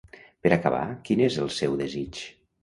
[0.45, 0.79] Per acabar,
[1.09, 2.25] quin és el seu desig?